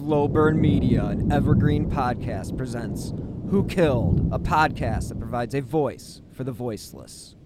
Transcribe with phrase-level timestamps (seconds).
[0.00, 3.12] Slow Burn Media, an evergreen podcast, presents
[3.50, 7.36] Who Killed, a podcast that provides a voice for the voiceless.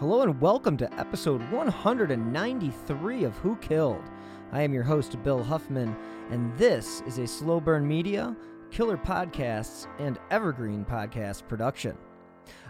[0.00, 4.02] Hello and welcome to episode 193 of Who Killed.
[4.50, 5.94] I am your host, Bill Huffman,
[6.30, 8.34] and this is a Slow Burn Media,
[8.70, 11.98] Killer Podcasts, and Evergreen Podcast production.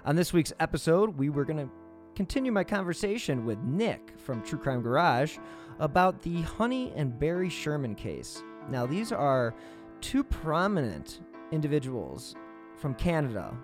[0.05, 1.72] On this week's episode, we were going to
[2.17, 5.39] continue my conversation with Nick from True Crime Garage
[5.78, 8.42] about the Honey and Barry Sherman case.
[8.69, 9.55] Now, these are
[10.00, 11.20] two prominent
[11.53, 12.34] individuals
[12.77, 13.56] from Canada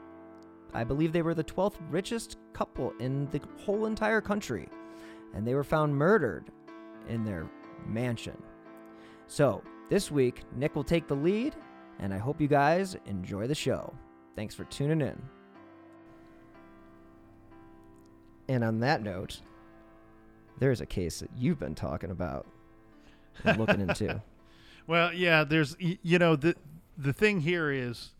[0.76, 4.68] I believe they were the 12th richest couple in the whole entire country,
[5.34, 6.50] and they were found murdered
[7.08, 7.48] in their
[7.86, 8.36] mansion.
[9.26, 11.54] So, this week, Nick will take the lead,
[11.98, 13.94] and I hope you guys enjoy the show.
[14.34, 15.22] Thanks for tuning in.
[18.48, 19.40] And on that note,
[20.58, 22.46] there's a case that you've been talking about
[23.44, 24.22] and looking into.
[24.88, 26.54] Well, yeah, there's you know the
[26.96, 28.14] the thing here is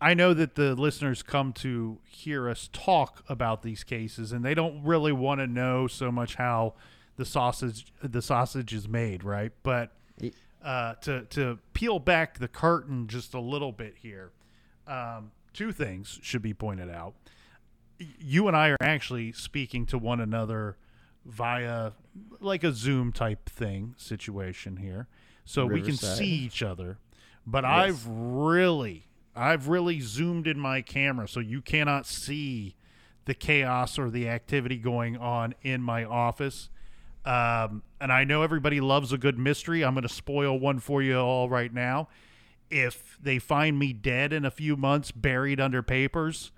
[0.00, 4.54] I know that the listeners come to hear us talk about these cases, and they
[4.54, 6.74] don't really want to know so much how
[7.16, 9.52] the sausage the sausage is made, right?
[9.62, 9.92] But
[10.62, 14.30] uh, to to peel back the curtain just a little bit here,
[14.86, 17.14] um, two things should be pointed out.
[17.98, 20.76] You and I are actually speaking to one another
[21.24, 21.92] via
[22.40, 25.08] like a Zoom type thing situation here,
[25.44, 25.84] so Riverside.
[25.84, 26.98] we can see each other.
[27.44, 27.72] But yes.
[27.72, 29.07] I've really
[29.38, 32.74] I've really zoomed in my camera so you cannot see
[33.24, 36.70] the chaos or the activity going on in my office.
[37.24, 39.84] Um, and I know everybody loves a good mystery.
[39.84, 42.08] I'm going to spoil one for you all right now.
[42.70, 46.52] If they find me dead in a few months, buried under papers,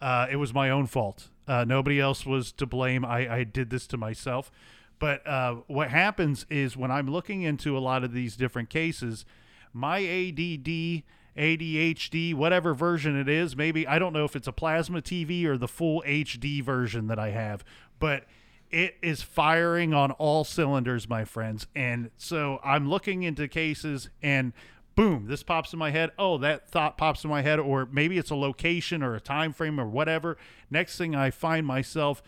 [0.00, 1.28] uh, it was my own fault.
[1.48, 3.04] Uh, nobody else was to blame.
[3.04, 4.52] I, I did this to myself.
[4.98, 9.24] But uh, what happens is when I'm looking into a lot of these different cases,
[9.72, 11.02] my ADD
[11.40, 13.56] ADHD, whatever version it is.
[13.56, 17.18] Maybe I don't know if it's a plasma TV or the full HD version that
[17.18, 17.64] I have,
[17.98, 18.26] but
[18.70, 21.66] it is firing on all cylinders, my friends.
[21.74, 24.52] And so I'm looking into cases and
[24.94, 26.10] boom, this pops in my head.
[26.18, 29.54] Oh, that thought pops in my head or maybe it's a location or a time
[29.54, 30.36] frame or whatever.
[30.70, 32.22] Next thing I find myself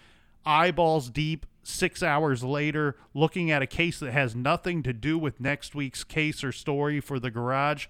[0.47, 5.39] eyeballs deep 6 hours later looking at a case that has nothing to do with
[5.39, 7.87] next week's case or story for the garage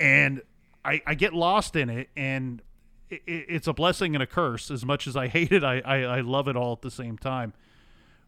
[0.00, 0.42] and
[0.84, 2.62] I, I get lost in it, and
[3.10, 4.70] it, it's a blessing and a curse.
[4.70, 7.18] As much as I hate it, I, I, I love it all at the same
[7.18, 7.52] time.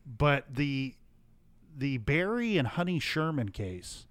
[0.06, 0.94] But the
[1.76, 4.06] the Barry and Honey Sherman case,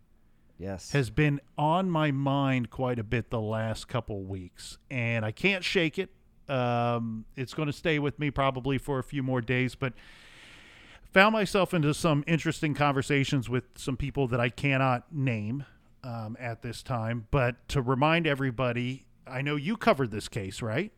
[0.58, 5.32] yes, has been on my mind quite a bit the last couple weeks, and I
[5.32, 6.10] can't shake it.
[6.50, 9.94] Um, it's going to stay with me probably for a few more days, but
[11.14, 15.66] found myself into some interesting conversations with some people that I cannot name
[16.04, 17.28] um, at this time.
[17.32, 20.92] But to remind everybody, I know you covered this case, right?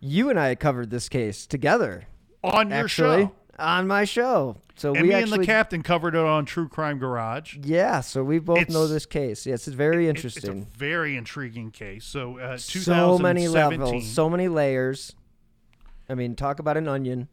[0.00, 2.06] You and I covered this case together
[2.42, 3.32] on your actually, show.
[3.58, 6.68] On my show, so and we me actually, and the captain covered it on True
[6.68, 7.58] Crime Garage.
[7.62, 9.44] Yeah, so we both it's, know this case.
[9.44, 10.62] Yes, it's very interesting.
[10.62, 12.06] It's a very intriguing case.
[12.06, 15.14] So, uh, so many levels, so many layers.
[16.08, 17.28] I mean, talk about an onion.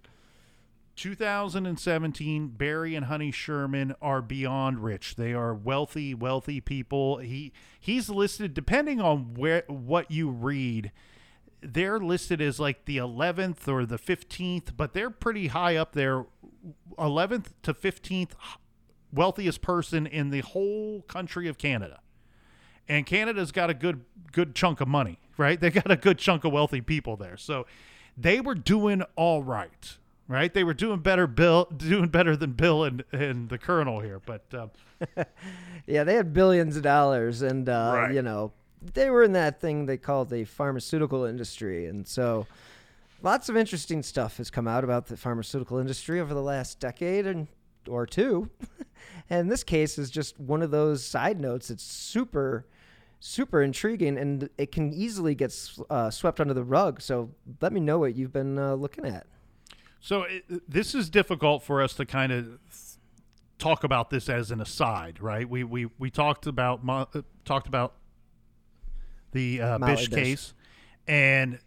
[0.98, 5.16] 2017, Barry and Honey Sherman are beyond rich.
[5.16, 7.18] They are wealthy, wealthy people.
[7.20, 10.92] He he's listed depending on where what you read.
[11.62, 16.26] they're listed as like the 11th or the 15th, but they're pretty high up there,
[17.00, 18.32] 11th to 15th
[19.12, 22.00] wealthiest person in the whole country of Canada.
[22.88, 25.60] And Canada's got a good good chunk of money, right?
[25.60, 27.38] They got a good chunk of wealthy people there.
[27.38, 27.66] So
[28.18, 30.54] they were doing all right, right?
[30.54, 34.46] They were doing better Bill doing better than Bill and and the colonel here, but
[34.54, 34.68] uh,
[35.88, 38.14] yeah, they had billions of dollars and uh, Right.
[38.14, 38.52] you know,
[38.94, 42.46] they were in that thing they call the pharmaceutical industry and so
[43.24, 47.26] lots of interesting stuff has come out about the pharmaceutical industry over the last decade
[47.26, 47.48] and
[47.88, 48.50] or two.
[49.30, 51.70] and this case is just one of those side notes.
[51.70, 52.66] It's super,
[53.22, 55.58] super intriguing, and it can easily get
[55.90, 57.02] uh, swept under the rug.
[57.02, 57.30] So
[57.62, 59.26] let me know what you've been uh, looking at.
[60.08, 62.60] So it, this is difficult for us to kind of
[63.58, 65.50] talk about this as an aside, right?
[65.50, 67.96] We we we talked about uh, talked about
[69.34, 70.24] the uh, Bish Bish.
[70.24, 70.54] case,
[71.10, 71.60] and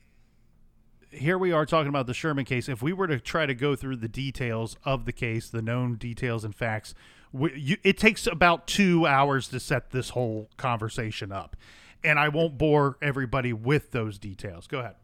[1.10, 2.66] here we are talking about the Sherman case.
[2.66, 5.96] If we were to try to go through the details of the case, the known
[5.96, 6.94] details and facts,
[7.32, 11.56] we, you, it takes about two hours to set this whole conversation up,
[12.02, 14.66] and I won't bore everybody with those details.
[14.66, 14.94] Go ahead.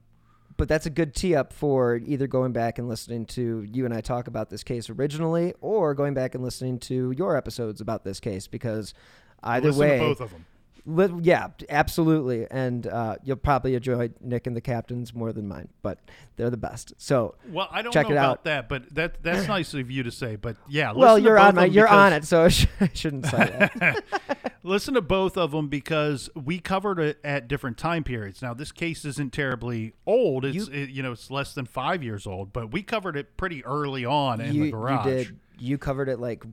[0.56, 3.92] But that's a good tee up for either going back and listening to you and
[3.92, 8.04] I talk about this case originally, or going back and listening to your episodes about
[8.04, 8.94] this case because
[9.42, 10.46] either Listen way, to both of them.
[10.86, 15.98] Yeah, absolutely, and uh, you'll probably enjoy Nick and the captains more than mine, but
[16.36, 16.92] they're the best.
[16.98, 18.44] So, Well, I don't Check know it about out.
[18.44, 20.36] that, but that that's nice of you to say.
[20.36, 22.90] But yeah, well, listen to you're on my, you're on it, so I, sh- I
[22.94, 24.04] shouldn't say that.
[24.62, 28.42] Listen to both of them because we covered it at different time periods.
[28.42, 32.02] Now, this case isn't terribly old; it's You- it, you know it's less than five
[32.02, 35.06] years old, but we covered it pretty early on in you, the garage.
[35.06, 35.36] you did.
[35.58, 36.44] You covered it like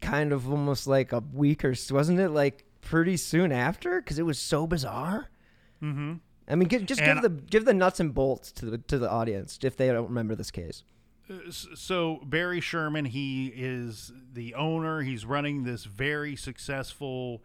[0.00, 4.24] kind of almost like a week or wasn't it like pretty soon after because it
[4.24, 5.30] was so bizarre.
[5.82, 6.14] Mm-hmm.
[6.48, 8.98] I mean, give, just And- give the give the nuts and bolts to the to
[8.98, 10.84] the audience if they don't remember this case.
[11.74, 15.00] So Barry Sherman, he is the owner.
[15.00, 17.42] He's running this very successful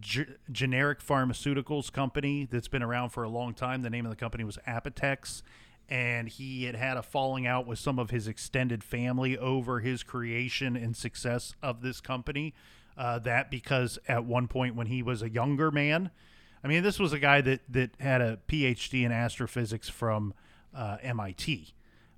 [0.00, 3.82] ge- generic pharmaceuticals company that's been around for a long time.
[3.82, 5.42] The name of the company was Apotex,
[5.90, 10.02] and he had had a falling out with some of his extended family over his
[10.02, 12.54] creation and success of this company.
[12.96, 16.10] Uh, that because at one point when he was a younger man,
[16.62, 20.34] I mean, this was a guy that that had a PhD in astrophysics from
[20.74, 21.74] uh, MIT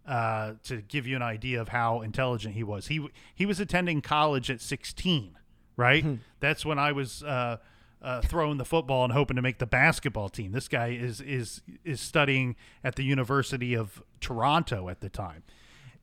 [0.07, 2.89] uh, to give you an idea of how intelligent he was.
[2.89, 5.39] He he was attending college at 16,
[5.77, 6.05] right?
[6.41, 7.59] That's when I was uh,
[8.03, 10.53] uh, throwing the football and hoping to make the basketball team.
[10.53, 15.45] This guy is is is studying at the University of Toronto at the time,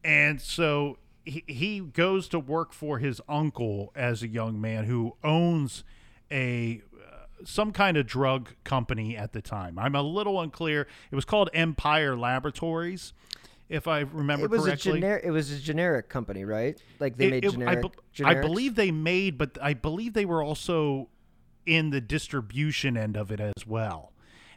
[0.03, 0.97] and so
[1.29, 5.83] he, he goes to work for his uncle as a young man who owns
[6.31, 7.15] a uh,
[7.45, 9.79] some kind of drug company at the time.
[9.79, 10.87] I'm a little unclear.
[11.11, 13.13] It was called Empire Laboratories,
[13.69, 14.91] if I remember It was correctly.
[14.91, 15.23] a generic.
[15.25, 16.81] It was a generic company, right?
[16.99, 17.77] Like they It- made it- generic.
[17.77, 21.09] I, be- I believe they made, but I believe they were also
[21.65, 24.11] in the distribution end of it as well.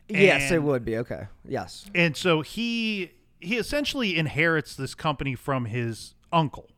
[0.09, 1.27] Yes, it would be okay.
[1.47, 1.87] Yes.
[1.95, 6.71] and so he he essentially inherits this company from his uncle.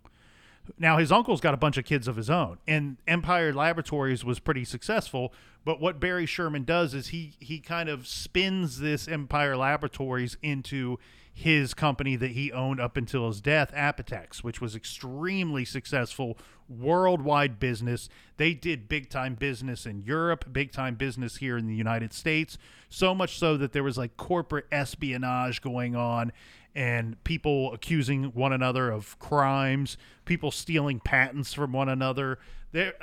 [0.78, 4.38] Now his uncle's got a bunch of kids of his own, and Empire Laboratories was
[4.38, 5.32] pretty successful.
[5.64, 10.98] But what Barry Sherman does is he he kind of spins this Empire Laboratories into
[11.36, 16.38] his company that he owned up until his death, Apotex, which was extremely successful,
[16.68, 18.08] worldwide business.
[18.36, 22.56] They did big time business in Europe, big time business here in the United States,
[22.88, 26.32] so much so that there was like corporate espionage going on
[26.74, 32.38] and people accusing one another of crimes, people stealing patents from one another.
[32.72, 32.94] There,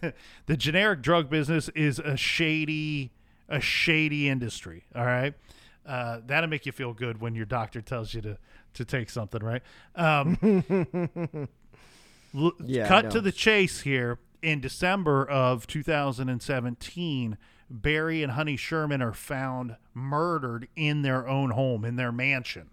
[0.46, 3.12] the, generic drug business is a shady,
[3.48, 4.84] a shady industry.
[4.94, 5.34] All right,
[5.86, 8.38] uh, that'll make you feel good when your doctor tells you to
[8.74, 9.62] to take something, right?
[9.94, 10.38] Um,
[12.34, 14.18] l- Yeah, cut to the chase here.
[14.40, 17.38] In December of 2017,
[17.70, 22.70] Barry and Honey Sherman are found murdered in their own home, in their mansion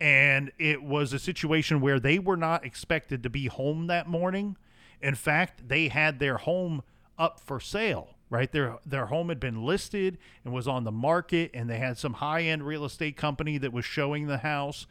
[0.00, 4.56] and it was a situation where they were not expected to be home that morning.
[5.00, 6.82] In fact, they had their home
[7.16, 8.13] up for sale.
[8.30, 11.98] Right, their their home had been listed and was on the market, and they had
[11.98, 14.86] some high end real estate company that was showing the house.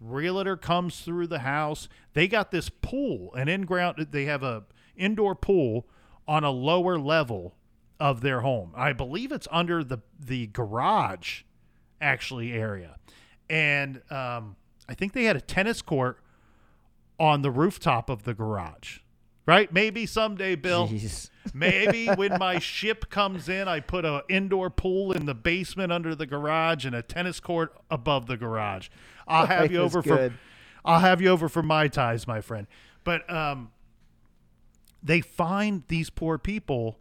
[0.00, 1.88] Realtor comes through the house.
[2.14, 4.08] They got this pool, an in ground.
[4.10, 4.64] They have a
[4.96, 5.86] indoor pool
[6.26, 7.54] on a lower level
[8.00, 8.72] of their home.
[8.76, 11.42] I believe it's under the the garage
[12.00, 12.96] actually area.
[13.50, 14.56] And um,
[14.88, 16.18] I think they had a tennis court
[17.18, 18.98] on the rooftop of the garage.
[19.48, 19.72] Right?
[19.72, 20.88] Maybe someday, Bill.
[20.88, 21.30] Jeez.
[21.54, 26.14] Maybe when my ship comes in, I put an indoor pool in the basement under
[26.14, 28.90] the garage and a tennis court above the garage.
[29.26, 30.34] I'll have you Life is over for.
[30.84, 32.66] I'll have you over for my ties, my friend.
[33.04, 33.72] But um
[35.02, 36.98] they find these poor people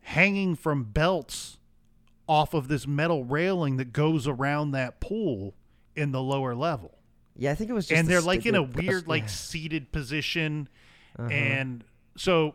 [0.00, 1.58] hanging from belts
[2.26, 5.54] off of this metal railing that goes around that pool
[5.94, 6.96] in the lower level
[7.36, 7.98] Yeah, I think it was just.
[7.98, 10.68] and they're like in a weird like seated position
[11.18, 11.28] Uh-huh.
[11.28, 11.84] and
[12.16, 12.54] so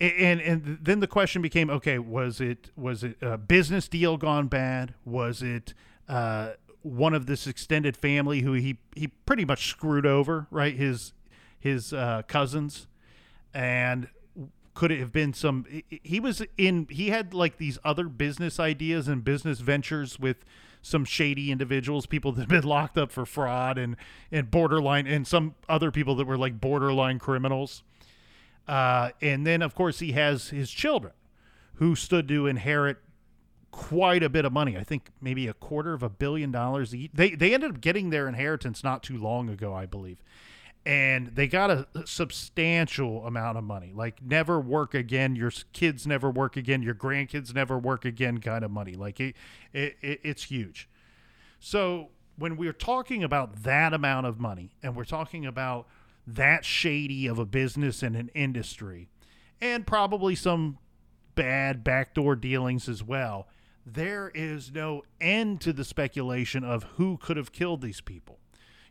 [0.00, 4.46] and and then the question became okay was it was it a business deal gone
[4.48, 4.94] bad?
[5.04, 5.72] Was it
[6.08, 6.50] uh
[6.82, 10.74] one of this extended family who he he pretty much screwed over right?
[10.76, 11.12] His
[11.58, 12.86] his uh cousins.
[13.54, 14.08] And
[14.74, 18.60] could it have been some he- he was in he had like these other business
[18.60, 20.44] ideas and business ventures with
[20.86, 23.96] some shady individuals people that have been locked up for fraud and
[24.30, 27.82] and borderline and some other people that were like borderline criminals.
[28.68, 31.12] Uh, and then of course he has his children
[31.74, 32.98] who stood to inherit
[33.70, 34.76] quite a bit of money.
[34.76, 38.28] I think maybe a quarter of a billion dollars they they ended up getting their
[38.28, 40.18] inheritance not too long ago i believe
[40.86, 43.92] and they got a substantial amount of money.
[43.92, 45.34] Like never work again.
[45.34, 46.80] Your kids never work again.
[46.80, 48.94] Your grandkids never work again kind of money.
[48.94, 49.34] Like it,
[49.72, 50.88] it, it it's huge.
[51.58, 55.88] So when we're talking about that amount of money and we're talking about
[56.24, 59.08] that shady of a business and an industry
[59.60, 60.78] and probably some
[61.34, 63.46] bad backdoor dealings as well
[63.84, 68.40] there is no end to the speculation of who could have killed these people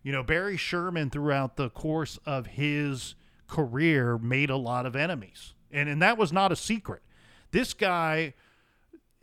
[0.06, 3.16] you know, Barry Sherman throughout the course of his
[3.48, 5.56] career made a lot of enemies.
[5.72, 7.02] And and that was not a secret.
[7.50, 8.36] This guy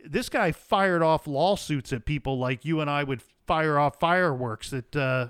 [0.03, 4.73] this guy fired off lawsuits at people like you and I would fire off fireworks
[4.73, 5.29] at uh,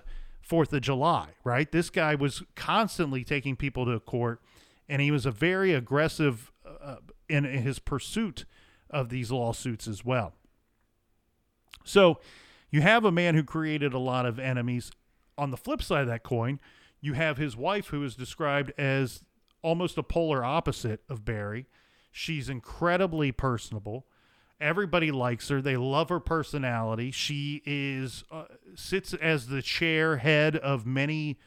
[0.49, 1.71] 4th of July, right?
[1.71, 4.41] This guy was constantly taking people to court
[4.89, 6.95] and he was a very aggressive uh,
[7.29, 8.45] in, in his pursuit
[8.89, 10.33] of these lawsuits as well.
[11.83, 12.19] So,
[12.71, 14.91] you have a man who created a lot of enemies.
[15.37, 16.59] On the flip side of that coin,
[17.01, 19.23] you have his wife, who is described as
[19.61, 21.65] almost a polar opposite of Barry.
[22.11, 24.05] She's incredibly personable.
[24.61, 25.61] Everybody likes her.
[25.61, 27.11] They love her personality.
[27.11, 31.39] She is uh, sits as the chair head of many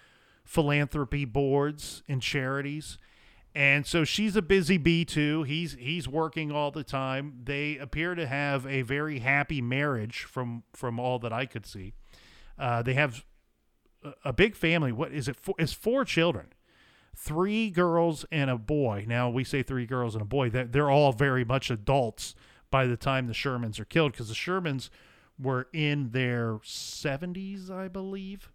[0.44, 2.98] philanthropy boards and charities.
[3.54, 5.44] And so she's a busy bee too.
[5.44, 7.40] He's he's working all the time.
[7.44, 11.94] They appear to have a very happy marriage from from all that I could see.
[12.58, 13.24] Uh, they have
[14.24, 14.92] a- big family.
[14.92, 15.36] What is it?
[15.36, 16.46] Four, it's four children,
[17.16, 19.04] three girls and a boy.
[19.06, 20.50] Now we say three girls and a boy.
[20.50, 22.34] They're, they're all very much adults
[22.70, 24.90] by the time the Shermans are killed because the Shermans
[25.38, 28.50] were in their seventies, I believe.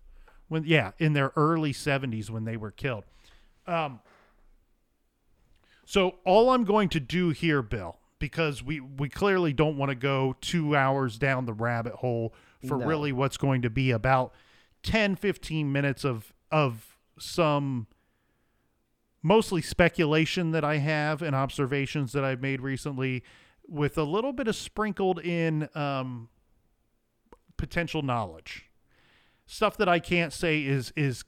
[0.47, 3.05] When yeah, in their early seventies when they were killed.
[3.67, 3.99] Um,
[5.85, 9.95] so all I'm going to do here, Bill, because we we clearly don't want to
[9.95, 12.33] go two hours down the rabbit hole
[12.67, 12.85] for No.
[12.85, 14.33] really what's going to be about
[14.83, 17.87] 10, 15 minutes of of some
[19.21, 23.23] mostly speculation that I have and observations that I've made recently,
[23.67, 26.29] with a little bit of sprinkled in um,
[27.57, 28.69] potential knowledge,
[29.45, 31.23] stuff that I can't say is is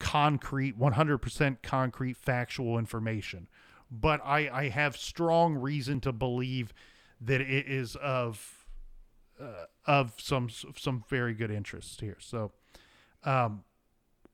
[0.00, 3.48] concrete, 100% concrete factual information
[3.90, 6.72] but I, I have strong reason to believe
[7.20, 8.66] that it is of
[9.40, 12.16] uh, of some some very good interest here.
[12.20, 12.52] So,
[13.24, 13.64] um,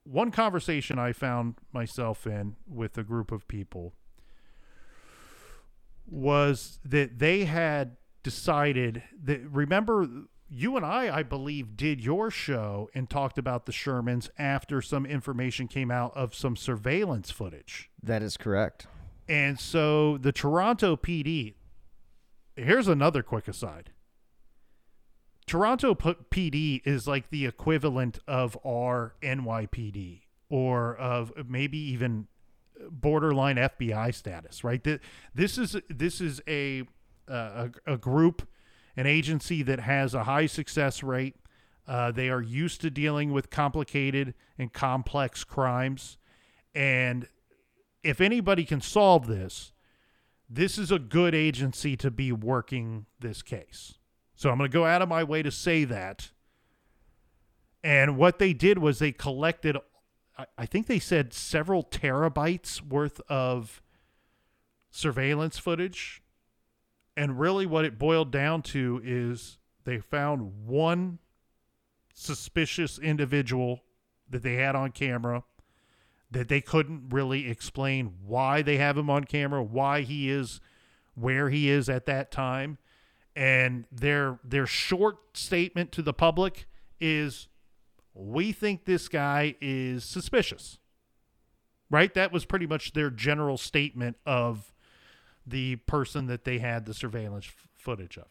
[0.05, 3.95] one conversation I found myself in with a group of people
[6.07, 10.07] was that they had decided that remember
[10.49, 15.07] you and I I believe did your show and talked about the Shermans after some
[15.07, 17.91] information came out of some surveillance footage.
[18.03, 18.87] That is correct.
[19.27, 21.55] And so the Toronto PD,
[22.57, 23.91] here's another quick aside.
[25.47, 32.27] Toronto PD is like the equivalent of our NYPD or of maybe even
[32.91, 34.83] borderline FBI status, right?
[34.83, 35.01] Th-
[35.35, 36.85] This is this is a
[37.29, 38.47] a, a group,
[38.97, 41.37] an agency that has a high success rate.
[41.87, 46.17] Uh, they are used to dealing with complicated and complex crimes,
[46.75, 47.29] and
[48.03, 49.73] if anybody can solve this,
[50.49, 53.95] this is a good agency to be working this case.
[54.35, 56.31] So I'm going to go out of my way to say that.
[57.83, 59.77] And what they did was they collected,
[60.57, 63.83] I- think they said several terabytes worth of
[64.91, 66.23] surveillance footage.
[67.17, 71.19] And really, what it boiled down to is they found one
[72.13, 73.83] suspicious individual
[74.29, 75.45] that they had on camera
[76.31, 80.61] that they couldn't really explain why they have him on camera, why he is
[81.15, 82.79] where he is at that time.
[83.37, 86.67] And their their short statement to the public
[87.01, 87.49] is
[88.15, 90.79] we think this guy is suspicious.
[91.91, 92.15] Right?
[92.15, 94.73] That was pretty much their general statement of
[95.47, 98.27] the person that they had the surveillance f- footage of.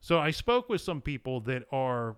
[0.00, 2.16] So I spoke with some people that are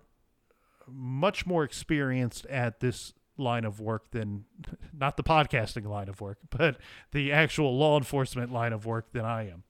[0.87, 4.45] much more experienced at this line of work than
[4.93, 6.77] not the podcasting line of work, but
[7.11, 9.63] the actual law enforcement line of work than I am.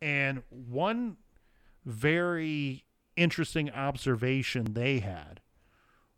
[0.00, 1.16] And one
[1.84, 2.84] very
[3.16, 5.40] interesting observation they had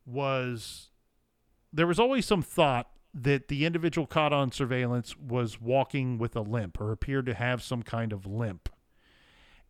[0.04, 0.90] was
[1.72, 6.42] there was always some thought that the individual caught on surveillance was walking with a
[6.42, 8.68] limp or appeared to have some kind of limp.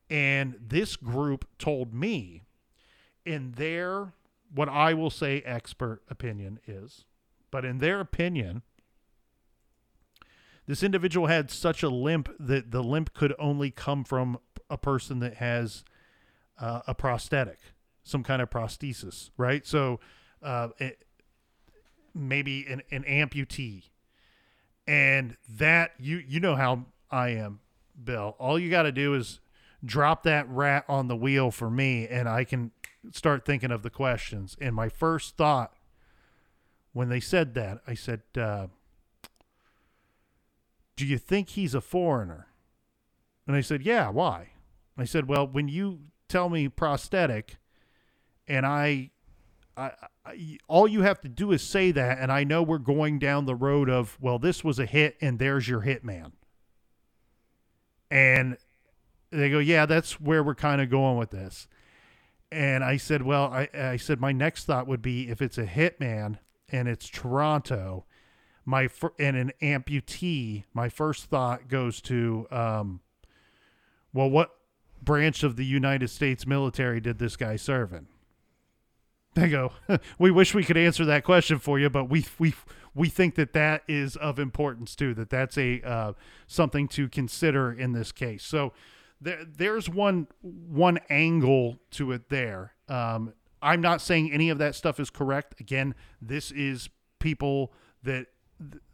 [0.08, 2.42] And this group told me,
[3.24, 4.12] in their,
[4.52, 7.04] what I will say expert opinion is,
[7.50, 8.62] but in their opinion,
[10.66, 14.38] this individual had such a limp that the limp could only come from
[14.70, 15.84] a person that has
[16.58, 17.58] uh, a prosthetic,
[18.04, 19.66] some kind of prosthesis, right?
[19.66, 20.00] So
[20.42, 21.04] uh, it,
[22.14, 23.84] maybe an, an amputee.
[24.86, 27.60] And that, you, you know how I am,
[28.02, 28.36] Bill.
[28.38, 29.40] All you got to do is
[29.84, 32.72] drop that rat on the wheel for me, and I can
[33.12, 34.56] start thinking of the questions.
[34.60, 35.74] And my first thought
[36.92, 38.66] when they said that, I said, uh,
[40.96, 42.48] Do you think he's a foreigner?
[43.46, 44.50] And I said, Yeah, why?
[45.02, 47.56] I said, Well, when you tell me prosthetic
[48.50, 49.10] and I,
[49.76, 49.92] I,
[50.26, 53.46] I, all you have to do is say that, and I know we're going down
[53.46, 56.32] the road of, well, this was a hit, and there's your hitman.
[58.10, 58.58] And
[59.30, 61.68] they go, yeah, that's where we're kind of going with this.
[62.50, 65.66] And I said, well, I, I said my next thought would be if it's a
[65.66, 66.38] hitman
[66.68, 68.04] and it's Toronto,
[68.64, 73.00] my fir- and an amputee, my first thought goes to, um,
[74.12, 74.50] well, what
[75.02, 78.06] branch of the United States military did this guy serve in?
[79.34, 79.72] They go,
[80.18, 82.54] we wish we could answer that question for you, but we we
[82.94, 85.14] we think that that is of importance too.
[85.14, 86.12] That that's a uh,
[86.46, 88.44] something to consider in this case.
[88.44, 88.72] So
[89.20, 92.74] there there's one one angle to it there.
[92.88, 95.60] Um, I'm not saying any of that stuff is correct.
[95.60, 98.26] Again, this is people that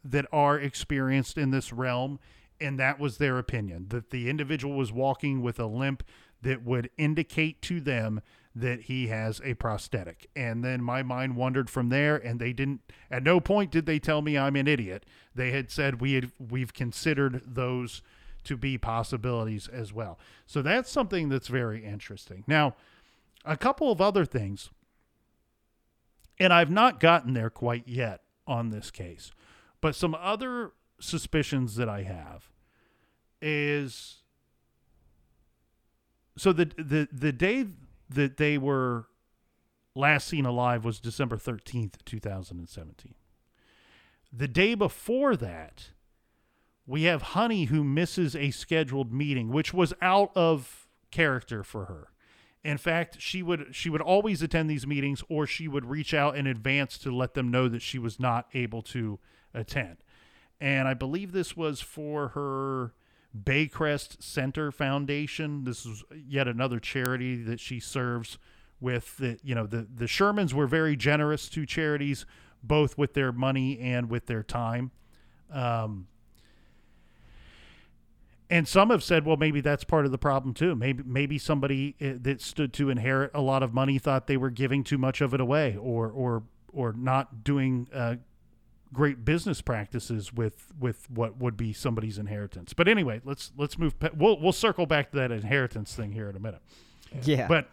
[0.03, 2.19] that are experienced in this realm
[2.59, 6.03] and that was their opinion that the individual was walking with a limp
[6.41, 8.21] that would indicate to them
[8.55, 10.29] that he has a prosthetic.
[10.35, 13.99] And then my mind wandered from there and they didn't at no point did they
[13.99, 15.05] tell me I'm an idiot.
[15.35, 18.01] They had said we had we've considered those
[18.45, 20.17] to be possibilities as well.
[20.45, 22.43] So that's something that's very interesting.
[22.47, 22.75] Now,
[23.45, 24.69] a couple of other things
[26.39, 29.31] and I've not gotten there quite yet on this case.
[29.81, 32.49] But some other suspicions that I have
[33.41, 34.23] is
[36.37, 37.67] so the the the day
[38.09, 39.07] that they were
[39.95, 43.15] last seen alive was December 13th, 2017.
[44.31, 45.89] The day before that,
[46.85, 52.09] we have Honey who misses a scheduled meeting, which was out of character for her.
[52.63, 56.35] In fact, she would she would always attend these meetings or she would reach out
[56.37, 59.19] in advance to let them know that she was not able to
[59.53, 59.97] attend.
[60.59, 62.93] And I believe this was for her
[63.37, 65.63] Baycrest Center Foundation.
[65.63, 68.37] This is yet another charity that she serves
[68.79, 72.25] with the you know the the Shermans were very generous to charities
[72.63, 74.91] both with their money and with their time.
[75.51, 76.07] Um,
[78.49, 80.73] and some have said, well, maybe that's part of the problem too.
[80.75, 84.49] Maybe maybe somebody eh, that stood to inherit a lot of money thought they were
[84.49, 88.15] giving too much of it away, or or or not doing uh,
[88.93, 92.73] great business practices with with what would be somebody's inheritance.
[92.73, 93.95] But anyway, let's let's move.
[94.15, 96.61] We'll we'll circle back to that inheritance thing here in a minute.
[97.23, 97.47] Yeah.
[97.47, 97.69] But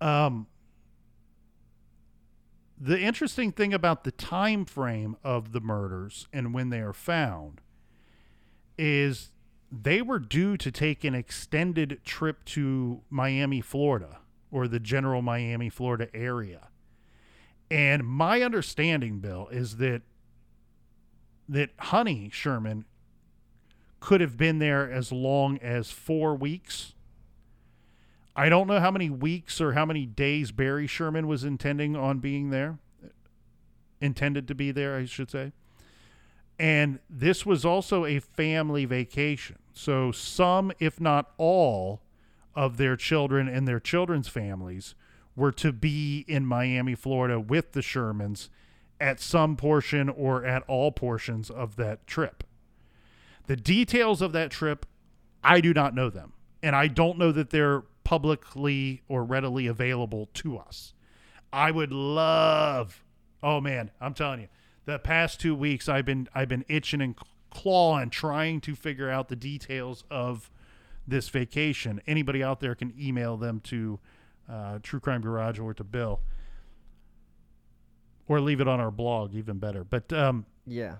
[0.00, 0.46] um,
[2.78, 7.60] the interesting thing about the time frame of the murders and when they are found
[8.76, 9.30] is
[9.70, 14.18] they were due to take an extended trip to Miami, Florida,
[14.50, 16.68] or the general Miami, Florida area.
[17.74, 20.02] And my understanding, Bill, is that
[21.48, 22.84] that Honey Sherman
[23.98, 26.94] could have been there as long as four weeks.
[28.36, 32.20] I don't know how many weeks or how many days Barry Sherman was intending on
[32.20, 32.78] being there.
[34.00, 35.50] Intended to be there, I should say.
[36.60, 39.58] And this was also a family vacation.
[39.72, 42.02] So, some, if not all,
[42.54, 44.94] of their children and their children's families
[45.36, 48.48] were to be in Miami, Florida with the Shermans
[49.00, 52.44] at some portion or at all portions of that trip.
[53.46, 54.86] The details of that trip,
[55.42, 56.32] I do not know them.
[56.62, 60.94] And I don't know that they're publicly or readily available to us.
[61.52, 63.04] I would love,
[63.42, 64.48] oh man, I'm telling you,
[64.86, 67.14] the past two weeks I've been I've been itching and
[67.50, 70.50] clawing trying to figure out the details of
[71.06, 72.00] this vacation.
[72.06, 74.00] Anybody out there can email them to
[74.48, 76.20] uh, True Crime Garage or to Bill,
[78.28, 79.84] or leave it on our blog, even better.
[79.84, 80.96] But um, Yeah.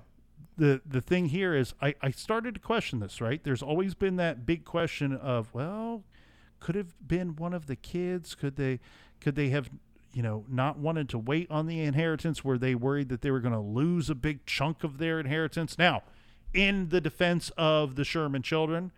[0.57, 3.21] the the thing here is, I I started to question this.
[3.21, 6.05] Right, there's always been that big question of, well,
[6.61, 8.35] could have been one of the kids.
[8.35, 8.81] Could they
[9.21, 9.71] could they have
[10.13, 12.45] you know not wanted to wait on the inheritance?
[12.45, 15.77] Were they worried that they were going to lose a big chunk of their inheritance?
[15.79, 16.03] Now,
[16.53, 18.93] in the defense of the Sherman children,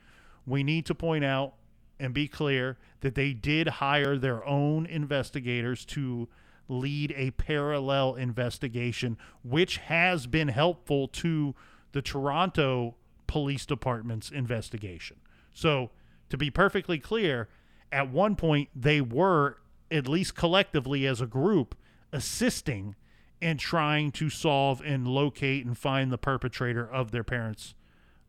[0.46, 1.54] we need to point out
[1.98, 6.28] and be clear that they did hire their own investigators to
[6.68, 11.54] lead a parallel investigation, which has been helpful to
[11.92, 15.16] the Toronto Police Department's investigation.
[15.52, 15.90] So,
[16.28, 17.48] to be perfectly clear,
[17.92, 19.58] at one point they were,
[19.90, 21.76] at least collectively as a group,
[22.12, 22.96] assisting
[23.40, 27.74] in trying to solve and locate and find the perpetrator of their parents,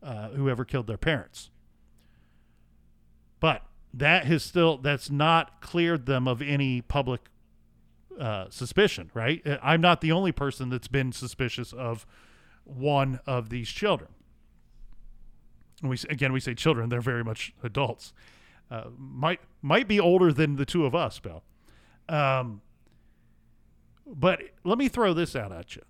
[0.02, 1.50] uh, whoever killed their parents.
[3.40, 3.62] But
[3.94, 7.22] that has still that's not cleared them of any public
[8.18, 9.46] uh, suspicion, right?
[9.46, 12.06] Uh, I'm not the only person that's been suspicious of
[12.64, 14.10] one of these children.
[15.80, 18.12] And we again we say children; they're very much adults.
[18.70, 21.42] Uh, might might be older than the two of us, Bill.
[22.08, 22.60] Um,
[24.06, 25.82] but let me throw this out at you: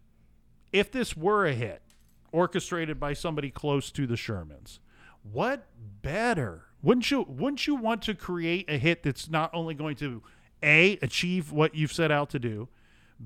[0.73, 1.83] if this were a hit,
[2.31, 4.79] orchestrated by somebody close to the Shermans,
[5.23, 5.67] what
[6.03, 6.68] better?
[6.83, 10.23] Wouldn't you wouldn't you want to create a hit that's not only going to
[10.63, 12.69] a achieve what you've set out to do,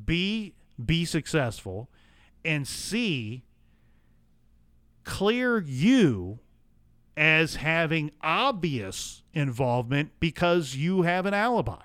[0.06, 1.90] b be successful,
[2.44, 3.44] and c
[5.04, 6.38] clear you
[7.16, 11.82] as having obvious involvement because you have an alibi.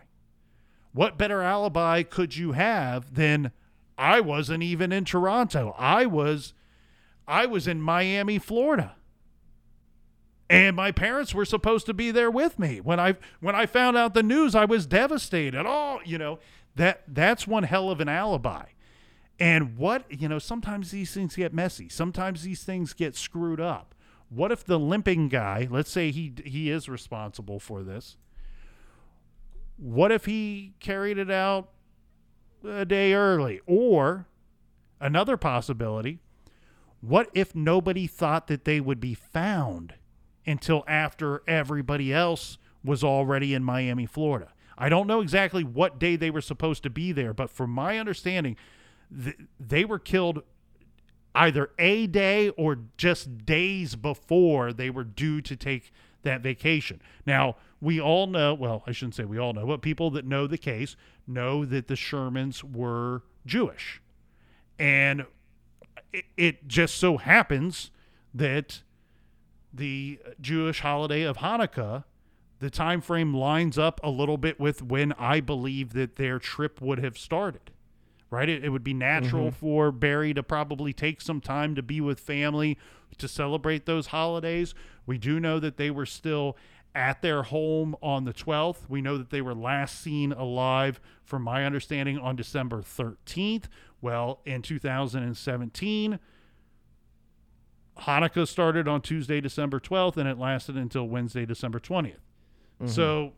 [0.94, 3.52] What better alibi could you have than
[3.98, 5.76] I wasn't even in Toronto.
[5.78, 6.54] I was
[7.28, 8.96] I was in Miami, Florida.
[10.50, 12.80] And my parents were supposed to be there with me.
[12.80, 15.66] When I when I found out the news, I was devastated.
[15.68, 16.40] Oh, you know,
[16.76, 18.66] that that's one hell of an alibi.
[19.40, 21.90] And what, you know, sometimes these things get messy.
[21.90, 23.94] Sometimes these things get screwed up.
[24.30, 28.18] What if the limping guy, let's say he he is responsible for this.
[29.78, 31.70] What if he carried it out
[32.66, 34.28] a day early or
[35.00, 36.20] another possibility,
[37.02, 39.94] what if nobody thought that they would be found
[40.48, 44.54] until after everybody else was already in Miami, Florida?
[44.78, 47.98] I don't know exactly what day they were supposed to be there, but from my
[47.98, 48.56] understanding,
[49.24, 50.44] th- they were killed
[51.36, 55.92] either a day or just days before they were due to take
[56.24, 57.02] that vacation.
[57.26, 60.48] Now, we all know, well, I shouldn't say we all know, but people that know
[60.48, 60.96] the case
[61.28, 64.02] know that the Shermans were Jewish.
[64.80, 65.26] And
[66.12, 67.92] it, it just so happens
[68.34, 68.82] that
[69.78, 72.04] the Jewish holiday of Hanukkah,
[72.60, 76.82] the time frame lines up a little bit with when I believe that their trip
[76.82, 77.72] would have started.
[78.30, 78.50] Right?
[78.50, 79.56] It, it would be natural mm-hmm.
[79.56, 82.78] for Barry to probably take some time to be with family
[83.18, 84.74] to celebrate those holidays.
[85.06, 86.58] We do know that they were still
[86.94, 88.90] at their home on the 12th.
[88.90, 93.66] We know that they were last seen alive, from my understanding, on December 13th.
[94.02, 96.20] Well, in 2017,
[98.08, 102.16] Hanukkah started on Tuesday, December 12th, and it lasted until Wednesday, December 20th.
[102.86, 103.34] So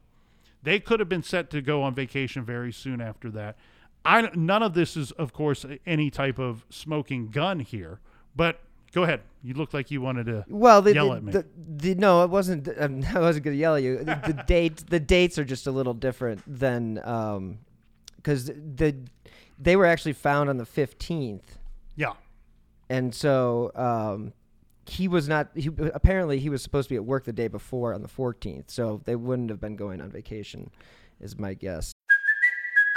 [0.62, 3.58] they could have been set to go on vacation very soon after that.
[4.06, 8.00] I none of this is, of course, any type of smoking gun here.
[8.36, 8.60] But
[8.92, 9.22] go ahead.
[9.42, 10.46] You look like you wanted to.
[10.50, 11.32] Well, the, Yell the, at me.
[11.32, 11.46] The,
[11.78, 12.68] the, no, it wasn't.
[12.78, 14.04] Um, I wasn't going to yell at you.
[14.04, 16.96] The, date, the dates are just a little different than
[18.18, 18.96] because the
[19.58, 21.58] they were actually found on the fifteenth,
[21.96, 22.14] Yeah.
[22.90, 24.34] and so um,
[24.90, 25.50] he was not.
[25.56, 28.70] He apparently he was supposed to be at work the day before on the fourteenth,
[28.70, 30.72] so they wouldn't have been going on vacation,
[31.20, 31.94] is my guess.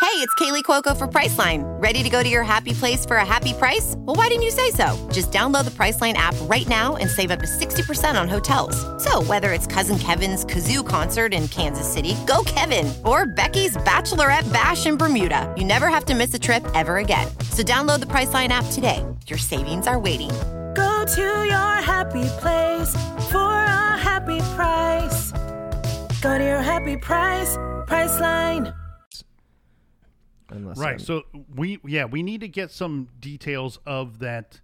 [0.02, 1.62] Hey, it's Kaley Cuoco for Priceline.
[1.81, 3.94] Ready to go to your happy place for a happy price?
[3.98, 5.09] Well, why didn't you say so?
[5.12, 8.76] Just download the Priceline app right now and save up to 60% on hotels.
[9.02, 14.52] So, whether it's Cousin Kevin's Kazoo concert in Kansas City, go Kevin, or Becky's Bachelorette
[14.52, 17.28] Bash in Bermuda, you never have to miss a trip ever again.
[17.50, 19.07] So, download the Priceline app today.
[19.28, 20.31] Your savings are waiting.
[20.74, 22.92] Go to your happy place
[23.30, 25.32] for a happy price.
[26.20, 27.56] Go to your happy price,
[27.87, 28.74] Priceline.
[30.50, 30.90] Unless Right.
[30.90, 31.22] I'm- So
[31.54, 34.61] we yeah we need to get some details of that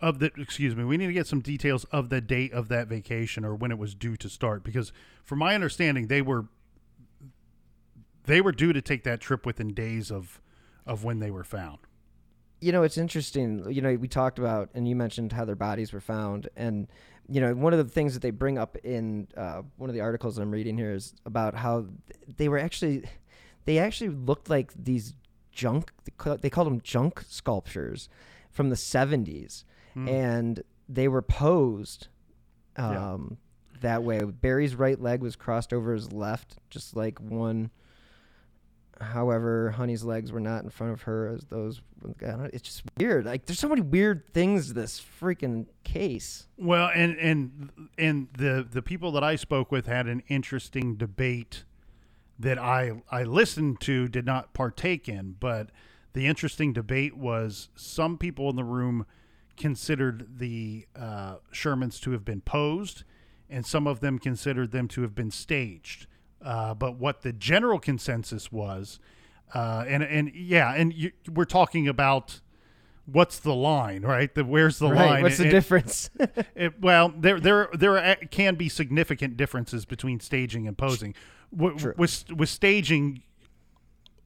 [0.00, 2.86] of the excuse me we need to get some details of the date of that
[2.86, 4.92] vacation or when it was due to start because
[5.24, 6.46] from my understanding they were
[8.24, 10.40] they were due to take that trip within days of
[10.84, 11.78] of when they were found.
[12.60, 13.64] You know, it's interesting.
[13.70, 16.88] You know, we talked about, and you mentioned how their bodies were found, and
[17.28, 20.00] you know, one of the things that they bring up in uh, one of the
[20.00, 21.86] articles I'm reading here is about how
[22.36, 23.02] they were actually,
[23.64, 25.14] they actually looked like these
[25.50, 25.90] junk.
[26.04, 28.08] They call- called them junk sculptures
[28.50, 29.64] from the 70s,
[29.96, 32.08] and they were posed
[32.78, 33.12] Yeah.
[33.14, 33.38] um,
[33.80, 34.20] that way.
[34.22, 37.70] Barry's right leg was crossed over his left, just like one.
[39.00, 41.82] However, Honey's legs were not in front of her as those.
[42.20, 43.26] It's just weird.
[43.26, 46.46] Like there's so many weird things this freaking case.
[46.56, 51.64] Well, and and and the the people that I spoke with had an interesting debate
[52.38, 55.70] that I I listened to, did not partake in, but
[56.12, 59.04] the interesting debate was some people in the room
[59.56, 63.04] considered the uh, Shermans to have been posed,
[63.50, 66.06] and some of them considered them to have been staged.
[66.42, 69.00] Uh, but what the general consensus was,
[69.54, 72.40] uh, and and yeah, and you, we're talking about
[73.06, 74.34] what's the line, right?
[74.34, 75.06] The where's the right?
[75.10, 75.22] line?
[75.22, 76.10] What's the difference?
[76.54, 81.14] it, well, there there there can be significant differences between staging and posing.
[81.56, 81.94] W- True.
[81.96, 83.22] With with staging,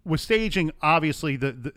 [0.05, 1.73] with staging, obviously the the,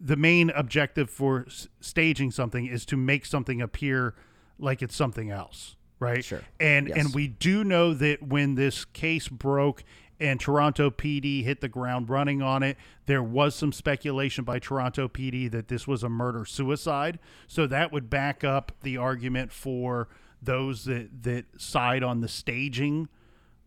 [0.00, 4.14] the main objective for s- staging something is to make something appear
[4.58, 6.24] like it's something else, right?
[6.24, 6.42] Sure.
[6.60, 6.96] And Yes.
[6.98, 9.82] and we do know that when this case broke
[10.20, 15.08] and Toronto PD hit the ground running on it, there was some speculation by Toronto
[15.08, 17.18] PD that this was a murder suicide.
[17.48, 20.08] So that would back up the argument for
[20.40, 23.08] those that that side on the staging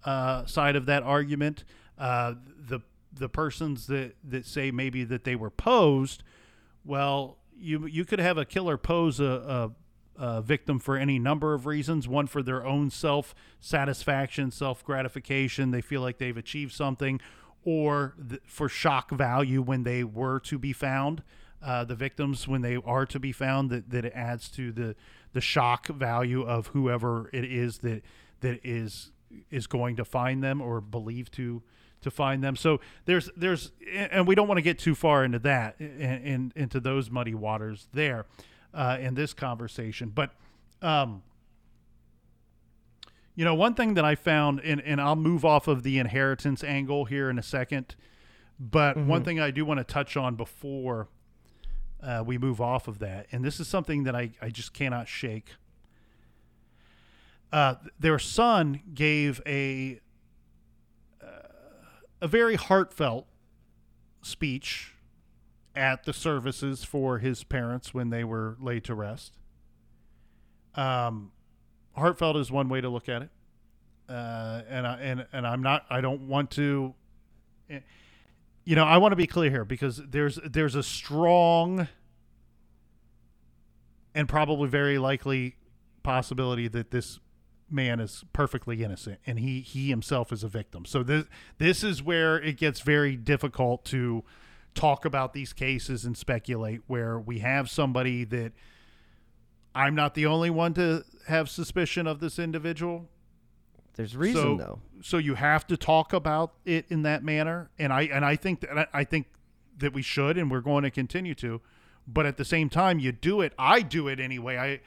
[0.06, 1.64] uh, side of that argument.
[1.98, 2.80] Uh, the
[3.12, 6.24] the persons that that say maybe that they were posed,
[6.86, 9.72] well, you you could have a killer pose a, a,
[10.18, 12.08] victim for any number of reasons.
[12.08, 15.72] One for their own self satisfaction, self gratification.
[15.72, 17.20] They feel like they've achieved something,
[17.64, 21.24] or th- for shock value when they were to be found.
[21.62, 24.96] Uh, the victims when they are to be found that, that it adds to the
[25.34, 28.04] the shock value of whoever it is that
[28.42, 29.12] that is
[29.50, 31.62] is going to find them or believed to
[32.02, 32.56] to find them.
[32.56, 36.80] So there's there's and we don't want to get too far into that and into
[36.80, 38.26] those muddy waters there
[38.78, 40.10] uh, in this conversation.
[40.14, 40.30] But
[40.82, 41.24] um,
[43.36, 46.64] you know, one thing that I found, and, and I'll move off of the inheritance
[46.64, 47.96] angle here in a second,
[48.60, 51.08] but one thing I do want to touch on before
[52.02, 55.08] uh, we move off of that, and this is something that I, I just cannot
[55.08, 55.50] shake.
[57.52, 60.00] Uh, their son gave a
[61.24, 61.28] uh,
[62.22, 63.26] a very heartfelt
[64.22, 64.97] speech
[65.78, 69.38] at the services for his parents when they were laid to rest.
[70.76, 71.32] Um,
[71.96, 73.30] heartfelt is one way to look at it,
[74.10, 75.86] uh, and I and and I'm not.
[75.90, 76.94] I don't want to.
[77.70, 77.80] eh,
[78.66, 81.88] You know, I want to be clear here because there's there's a strong
[84.14, 85.56] and probably very likely
[86.04, 87.20] possibility that this
[87.70, 90.86] man is perfectly innocent and he he himself is a victim.
[90.86, 91.26] So this
[91.58, 94.24] this is where it gets very difficult to
[94.78, 98.54] talk about these cases and speculate where we have somebody that
[99.76, 103.10] I'm not the only one to have suspicion of this individual.
[103.96, 104.80] There's reason so, though.
[105.02, 108.62] So you have to talk about it in that manner, and I and I think
[108.62, 109.28] that I think
[109.80, 111.62] that we should, and we're going to continue to.
[112.08, 113.54] But at the same time, you do it.
[113.58, 114.58] I do it anyway.
[114.58, 114.80] I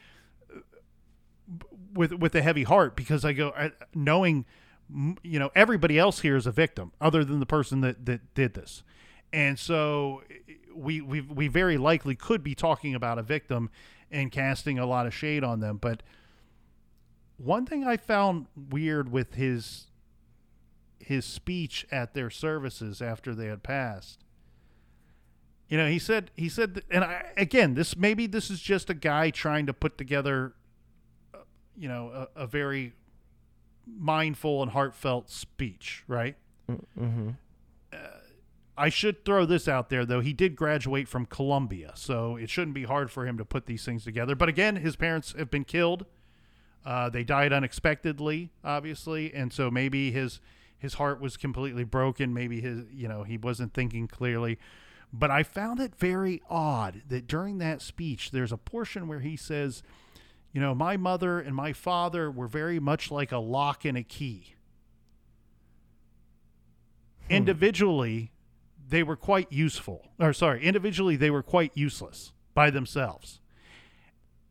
[1.92, 4.44] with with a heavy heart because I go I, knowing,
[5.22, 8.54] you know, everybody else here is a victim other than the person that that did
[8.54, 8.82] this,
[9.32, 10.22] and so
[10.74, 13.70] we we we very likely could be talking about a victim
[14.10, 16.02] and casting a lot of shade on them, but
[17.36, 19.86] one thing I found weird with his
[20.98, 24.20] his speech at their services after they had passed.
[25.68, 28.94] You know, he said he said, and I, again, this maybe this is just a
[28.94, 30.52] guy trying to put together,
[31.32, 31.38] uh,
[31.76, 32.94] you know, a, a very
[33.86, 36.36] mindful and heartfelt speech, right?
[36.68, 37.30] Mm-hmm.
[38.80, 40.20] I should throw this out there though.
[40.20, 43.84] He did graduate from Columbia, so it shouldn't be hard for him to put these
[43.84, 44.34] things together.
[44.34, 46.06] But again, his parents have been killed.
[46.82, 50.40] Uh, they died unexpectedly, obviously, and so maybe his
[50.78, 52.32] his heart was completely broken.
[52.32, 54.58] Maybe his you know he wasn't thinking clearly.
[55.12, 59.36] But I found it very odd that during that speech, there's a portion where he
[59.36, 59.82] says,
[60.54, 64.02] "You know, my mother and my father were very much like a lock and a
[64.02, 64.54] key."
[67.28, 68.32] Individually,
[68.90, 70.08] they were quite useful.
[70.18, 73.40] Or sorry, individually they were quite useless by themselves.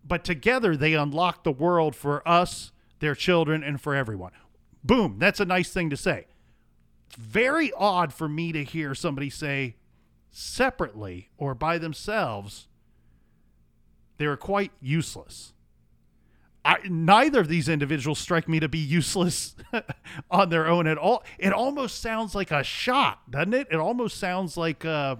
[0.06, 4.32] But together they unlocked the world for us, their children, and for everyone.
[4.84, 6.28] Boom, that's a nice thing to say.
[7.08, 9.76] It's very odd for me to hear somebody say
[10.32, 12.68] separately or by themselves
[14.18, 15.54] they were quite useless.
[16.66, 19.56] I, neither of these individuals strike me to be useless
[20.32, 21.24] on their own at all.
[21.38, 23.68] It almost sounds like a shot, doesn't it?
[23.72, 25.16] It almost sounds like, uh,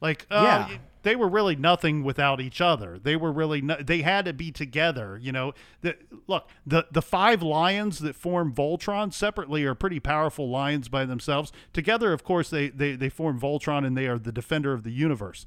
[0.00, 0.78] like uh, Yeah.
[1.04, 2.98] they were really nothing without each other.
[2.98, 5.18] They were really no, they had to be together.
[5.20, 5.96] You know, the,
[6.26, 11.50] look the the five lions that form Voltron separately are pretty powerful lions by themselves.
[11.72, 14.92] Together, of course, they they they form Voltron and they are the defender of the
[14.92, 15.46] universe.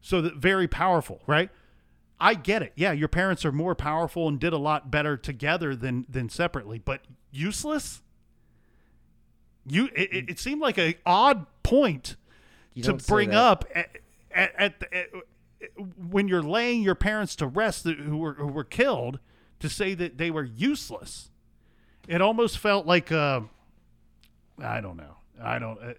[0.00, 1.50] So that very powerful, right?
[2.20, 2.72] I get it.
[2.74, 6.78] Yeah, your parents are more powerful and did a lot better together than than separately,
[6.78, 8.02] but useless.
[9.66, 12.16] You it, it, seemed like a odd point
[12.74, 13.98] You to bring up at,
[14.32, 15.08] at, at, the- at-
[16.10, 19.18] when you're laying your parents to rest who were who were killed
[19.60, 21.30] to say that they were useless.
[22.08, 23.12] It almost felt like
[24.58, 25.17] I don't know.
[25.42, 25.78] I don't.
[25.80, 25.92] Uh,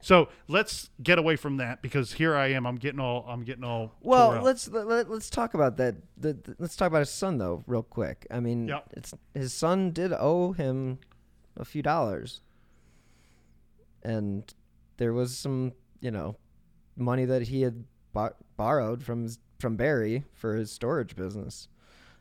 [0.00, 2.66] so let's get away from that because here I am.
[2.66, 3.24] I'm getting all.
[3.28, 3.94] I'm getting all.
[4.00, 5.96] Well, let's let, let, us talk about that.
[6.16, 8.26] The, the- let's talk about his son though, real quick.
[8.30, 8.84] I mean, Yep.
[8.96, 10.98] it's his son did owe him
[11.56, 12.40] a few dollars,
[14.02, 14.52] and
[14.96, 16.36] there was some, you know,
[16.96, 21.68] money that he had bought, borrowed from from Barry for his storage business.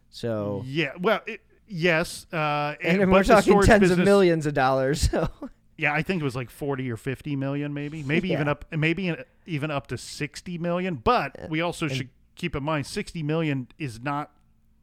[0.10, 0.92] So, Yeah.
[1.00, 2.28] Well, it, yes.
[2.32, 5.10] Uh, and, but we're talking tens of millions of dollars.
[5.12, 5.30] So,
[5.78, 9.16] Yeah, I think it was like forty or fifty million, maybe, maybe even up, maybe
[9.46, 10.96] even up to sixty million.
[10.96, 14.32] But we also should keep in mind sixty million is not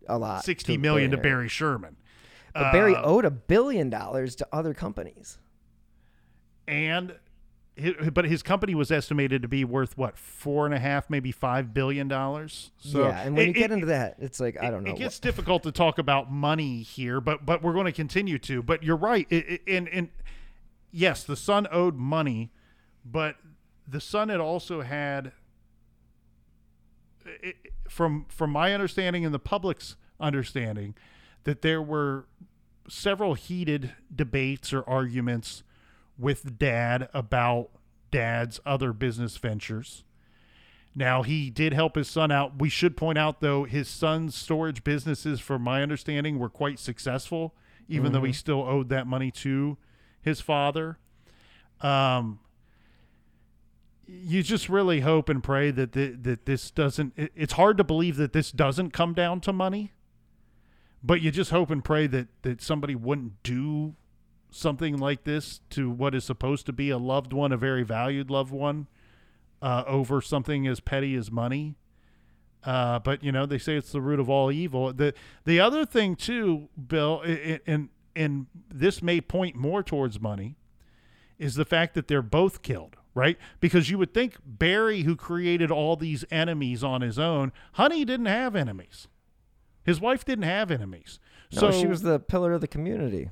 [0.08, 0.44] a lot.
[0.44, 1.30] sixty million to Barry.
[1.36, 1.96] Barry Sherman.
[2.52, 5.38] But Barry Uh, owed a billion dollars to other companies.
[6.66, 7.14] and
[8.12, 11.72] but his company was estimated to be worth what four and a half, maybe five
[11.72, 12.72] billion dollars.
[12.78, 14.90] So yeah, and when you get it- into that, it's like I don't know.
[14.90, 18.62] It gets difficult to talk about money here, but but we're going to continue to.
[18.62, 19.26] But you're right.
[19.30, 20.08] It, it- and and
[20.90, 22.50] yes, the son owed money,
[23.04, 23.36] but
[23.86, 25.32] the son had also had,
[27.24, 27.56] it,
[27.88, 30.94] from from my understanding and the public's understanding,
[31.44, 32.26] that there were
[32.88, 35.62] several heated debates or arguments
[36.18, 37.70] with dad about
[38.10, 40.04] dad's other business ventures.
[40.94, 42.58] Now he did help his son out.
[42.58, 47.54] We should point out though his son's storage businesses, from my understanding, were quite successful,
[47.88, 48.36] even though he mm-hmm.
[48.36, 49.78] still owed that money to
[50.22, 50.98] his father.
[51.80, 52.40] Um,
[54.06, 57.12] you just really hope and pray that th- that this doesn't.
[57.16, 59.92] It, it's hard to believe that this doesn't come down to money,
[61.02, 63.94] but you just hope and pray that that somebody wouldn't do
[64.50, 68.30] something like this to what is supposed to be a loved one, a very valued
[68.30, 68.88] loved one
[69.62, 71.76] uh, over something as petty as money.
[72.64, 74.92] Uh, but you know they say it's the root of all evil.
[74.92, 77.22] The the other thing too, Bill,
[77.66, 77.88] and
[78.20, 80.56] and this may point more towards money,
[81.38, 83.38] is the fact that they're both killed, right?
[83.60, 88.26] Because you would think Barry, who created all these enemies on his own, Honey didn't
[88.26, 89.08] have enemies.
[89.84, 91.18] His wife didn't have enemies.
[91.52, 93.30] no, so she was the pillar of the community.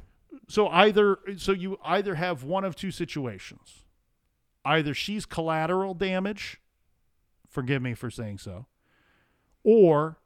[0.49, 3.85] so either so you either have one of two situations.
[4.65, 6.61] Either she's collateral damage,
[7.47, 8.67] forgive me for saying so,
[9.63, 10.19] or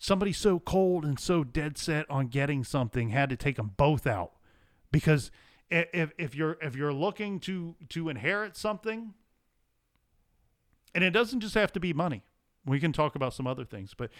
[0.00, 4.06] somebody so cold and so dead set on getting something had to take them both
[4.06, 4.32] out.
[4.90, 5.30] Because
[5.70, 9.14] if if you're if you're looking to to inherit something,
[10.92, 12.24] and it doesn't just have to be money.
[12.66, 14.10] We can talk about some other things, but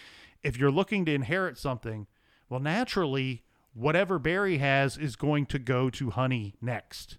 [0.43, 2.07] if you're looking to inherit something,
[2.49, 3.43] well, naturally,
[3.75, 7.19] whatever Barry has is going to go to Honey next.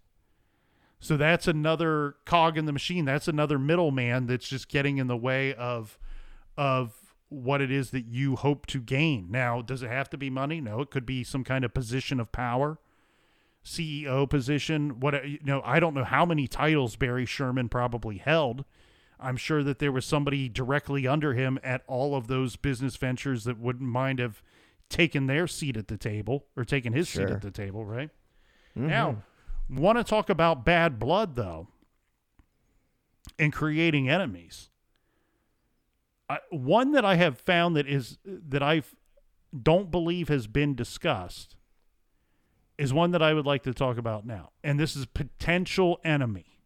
[0.99, 3.05] So that's another cog in the machine.
[3.05, 5.99] That's another middleman that's just getting in the way of
[6.57, 7.00] of
[7.31, 9.27] what it is that you hope to gain.
[9.31, 10.59] Now, does it have to be money?
[10.59, 12.77] No, it could be some kind of position of power.
[13.63, 18.65] CEO position, what you know, I don't know how many titles Barry Sherman probably held.
[19.19, 23.43] I'm sure that there was somebody directly under him at all of those business ventures
[23.43, 24.41] that wouldn't mind have
[24.89, 28.09] taken their seat at the table or taken his seat at the table, right?
[28.75, 28.87] Mm-hmm.
[28.87, 29.23] Now,
[29.69, 31.67] want to talk about bad blood though
[33.39, 34.70] and creating enemies.
[36.31, 38.83] I, one that I have found that is that I
[39.61, 41.57] don't believe has been discussed
[42.77, 44.51] is one that I would like to talk about now.
[44.63, 46.57] And this is potential enemy.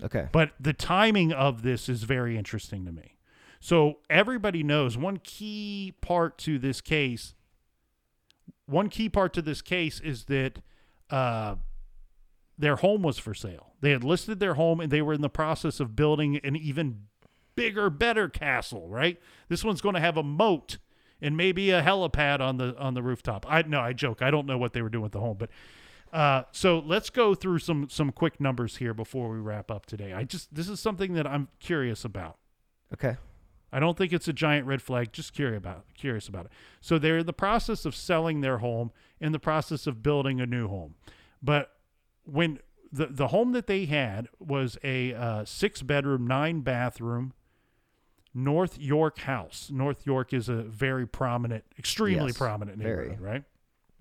[0.00, 0.28] Okay.
[0.30, 3.16] But the timing of this is very interesting to me.
[3.58, 7.34] So everybody knows one key part to this case.
[8.66, 10.60] One key part to this case is that
[11.10, 11.56] uh,
[12.56, 13.72] their home was for sale.
[13.80, 17.06] They had listed their home and they were in the process of building an even
[17.56, 19.20] bigger, better castle, right?
[19.48, 20.78] This one's going to have a moat
[21.20, 23.46] and maybe a helipad on the on the rooftop.
[23.48, 24.22] I no, I joke.
[24.22, 25.50] I don't know what they were doing with the home, but
[26.12, 30.12] uh, so let's go through some some quick numbers here before we wrap up today.
[30.12, 32.38] I just this is something that I'm curious about.
[32.92, 33.16] Okay.
[33.72, 35.12] I don't think it's a giant red flag.
[35.12, 36.52] Just curious about curious about it.
[36.80, 40.46] So they're in the process of selling their home, in the process of building a
[40.46, 40.94] new home,
[41.42, 41.72] but
[42.24, 42.60] when
[42.92, 47.32] the the home that they had was a uh, six bedroom, nine bathroom,
[48.34, 49.70] North York house.
[49.72, 53.10] North York is a very prominent, extremely Yes, prominent very.
[53.10, 53.44] neighborhood, right?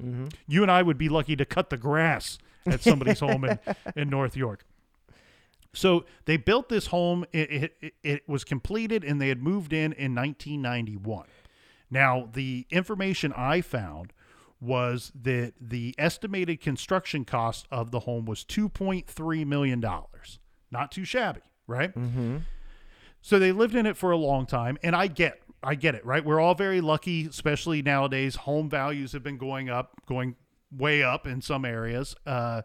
[0.03, 0.27] Mm-hmm.
[0.47, 3.59] You and I would be lucky to cut the grass at somebody's home in,
[3.95, 4.65] in North York.
[5.73, 7.25] So they built this home.
[7.31, 11.25] It, it, it- it was completed and they had moved in in 1991.
[11.89, 14.13] Now, the information I found
[14.59, 19.79] was that the estimated construction cost of the home was $2.3 million.
[20.71, 21.93] Not too shabby, right?
[21.95, 22.37] Mm-hmm.
[23.23, 26.05] So they lived in it for a long time, and I get, I get it,
[26.05, 26.23] right?
[26.23, 28.35] We're all very lucky, especially nowadays.
[28.35, 30.35] Home values have been going up, going
[30.69, 32.17] way up in some areas.
[32.25, 32.63] Uh,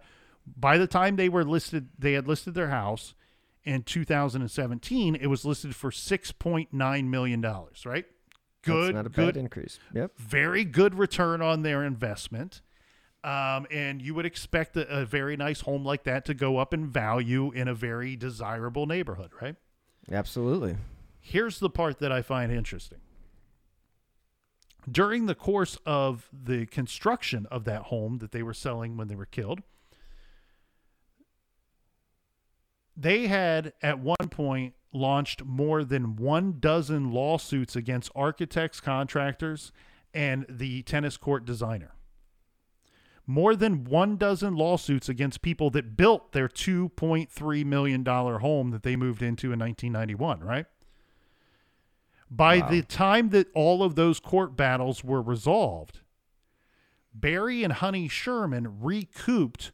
[0.57, 3.15] by the time they were listed, they had listed their house
[3.63, 5.15] in 2017.
[5.15, 8.07] It was listed for 6.9 million dollars, right?
[8.63, 9.79] Good, That's not a good, bad increase.
[9.95, 10.19] Yep.
[10.19, 12.63] very good return on their investment.
[13.23, 16.75] Um, and you would expect a, a very nice home like that to go up
[16.75, 19.55] in value in a very desirable neighborhood, right?
[20.11, 20.77] Absolutely.
[21.21, 22.99] Here's the part that I find interesting.
[24.91, 29.17] During the course of the construction of that home that they were selling when they
[29.17, 29.63] were killed,
[32.97, 39.73] they had at one point launched more than one dozen lawsuits against architects, contractors,
[40.15, 41.93] and the tennis court designer.
[43.31, 48.97] More than one dozen lawsuits against people that built their $2.3 million home that they
[48.97, 50.65] moved into in 1991, right?
[52.31, 52.71] By Wow.
[52.71, 56.01] the time that all of those court battles were resolved,
[57.13, 59.73] Barry and Honey Sherman recouped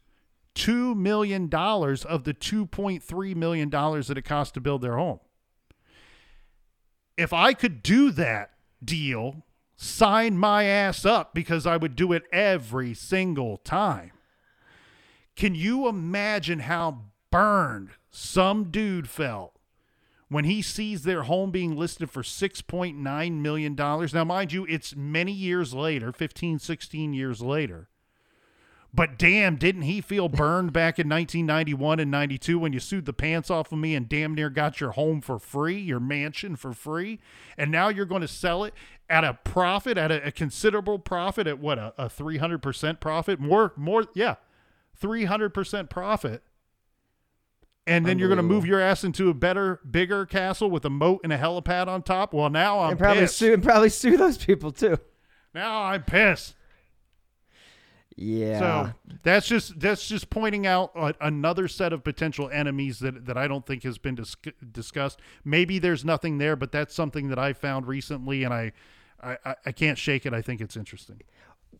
[0.57, 5.21] $2 million of the $2.3 million that it cost to build their home.
[7.17, 8.51] If I could do that
[8.85, 9.45] deal,
[9.77, 14.13] sign my ass up because I would do it every single time.
[15.37, 19.59] Can you imagine how burned some dude felt
[20.29, 23.75] when he sees their home being listed for $6.9 million?
[23.75, 27.89] Now, mind you, it's many years later, 15, 16 years later.
[28.95, 33.13] But damn, didn't he feel burned back in 1991 and 92 when you sued the
[33.13, 36.73] pants off of me and damn near got your home for free, your mansion for
[36.73, 37.19] free?
[37.59, 38.73] And now you're going to sell it
[39.11, 43.41] at a profit, at a, a considerable profit, at what, a, a 300% profit?
[43.41, 44.37] More, more, yeah,
[45.03, 46.45] 300% profit.
[47.89, 50.91] And then you're going to move your ass into a better, bigger castle with a
[50.91, 52.33] moat and a helipad on top.
[52.33, 53.37] Well, now I'm and probably pissed.
[53.39, 54.99] sue and probably sue those people too.
[55.53, 56.55] Now I'm pissed.
[58.17, 58.59] Yeah.
[58.59, 58.93] So
[59.23, 63.49] that's just that's just pointing out a, another set of potential enemies that that I
[63.49, 64.37] don't think has been dis-
[64.73, 65.21] discussed.
[65.45, 68.73] Maybe there's nothing there, but that's something that I found recently, and I,
[69.23, 70.33] I I- can't shake it.
[70.33, 71.21] I think it's interesting.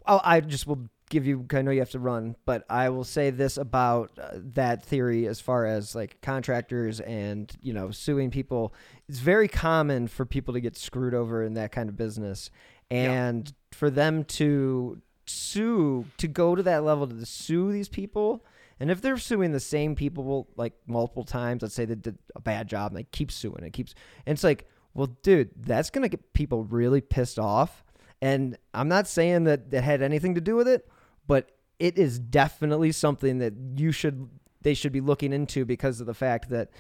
[0.07, 1.47] I'll, I just will give you.
[1.53, 5.27] I know you have to run, but I will say this about uh, that theory
[5.29, 8.75] as far as like contractors and you know suing people.
[9.09, 12.51] It's very common for people to get screwed over in that kind of business,
[12.91, 18.45] and for them to sue to go to that level to sue these people.
[18.81, 22.41] And if they're suing the same people like multiple times, let's say they did a
[22.41, 23.95] bad job and they keep suing, it keeps,
[24.27, 27.85] and it's like, well, dude, that's gonna get people really pissed off.
[28.21, 30.89] And I'm not saying that that had anything to do with it,
[31.27, 34.29] but it is definitely something that you should
[34.63, 36.71] they should be looking into because of the fact that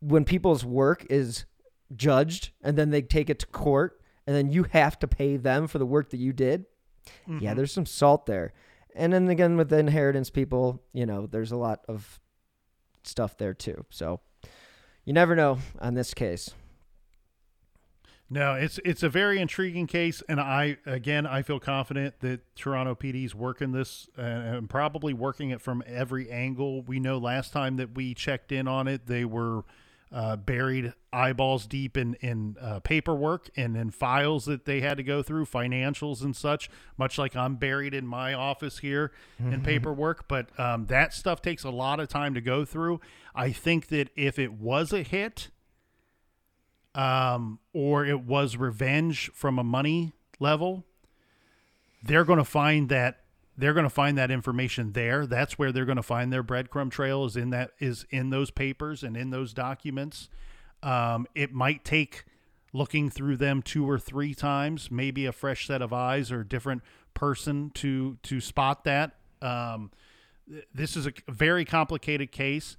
[0.00, 1.44] when people's work is
[1.94, 5.66] judged and then they take it to court and then you have to pay them
[5.66, 6.64] for the work that you did.
[7.40, 8.52] Yeah, there's some salt there.
[8.94, 12.20] And then again with the inheritance people, you know, there's a lot of
[13.02, 13.84] stuff there too.
[13.90, 14.20] So
[15.04, 16.50] you never know on this case.
[18.30, 22.94] No, it's it's a very intriguing case, and I again I feel confident that Toronto
[22.94, 26.82] PD's working this uh, and probably working it from every angle.
[26.82, 29.64] We know last time that we checked in on it, they were
[30.12, 35.02] uh, buried eyeballs deep in in uh, paperwork and in files that they had to
[35.02, 36.70] go through, financials and such.
[36.96, 41.64] Much like I'm buried in my office here in paperwork, but um, that stuff takes
[41.64, 43.00] a lot of time to go through.
[43.34, 45.50] I think that if it was a hit
[46.94, 50.84] um, or it was revenge from a money level,
[52.02, 53.23] they're going to find that
[53.56, 55.26] they're going to find that information there.
[55.26, 58.50] That's where they're going to find their breadcrumb trail is in that is in those
[58.50, 60.28] papers and in those documents.
[60.82, 62.24] Um, it might take
[62.72, 66.46] looking through them two or three times, maybe a fresh set of eyes or a
[66.46, 66.82] different
[67.14, 69.12] person to to spot that.
[69.40, 69.92] Um,
[70.50, 72.76] th- this is a very complicated case.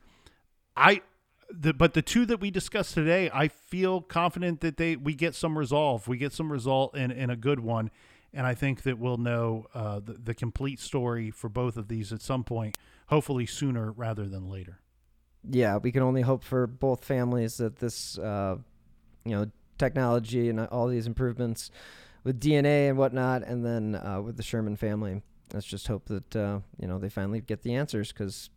[0.76, 1.01] I
[1.49, 5.36] the but the two that we discussed today, I feel confident that they we get
[5.36, 6.07] some resolve.
[6.07, 7.91] We get some result in in a good one,
[8.36, 12.11] and I think that we'll know uh, the, the complete story for both of these
[12.13, 12.75] at some point,
[13.07, 14.79] hopefully sooner rather than later.
[15.49, 18.57] Yeah, we can only hope for both families that this, uh,
[19.23, 21.71] you know, technology and all these improvements
[22.23, 25.21] with DNA and whatnot, and then uh, with the Sherman family.
[25.53, 28.49] Let's just hope that uh, you know they finally get the answers because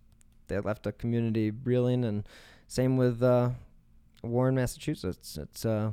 [0.49, 2.27] they left a community reeling, and
[2.67, 3.51] same with uh,
[4.23, 5.39] Warren, Massachusetts.
[5.41, 5.93] It's uh,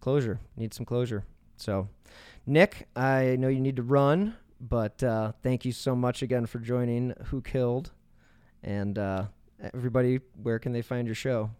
[0.00, 0.38] closure.
[0.56, 1.24] Need some closure.
[1.56, 1.88] So,
[2.48, 6.58] Nick, I know you need to run, but uh, thank you so much again for
[6.58, 7.12] joining.
[7.26, 7.90] Who killed?
[8.62, 9.26] And uh,
[9.74, 11.50] everybody, where can they find your show?